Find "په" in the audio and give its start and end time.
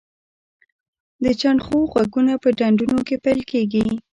2.43-2.49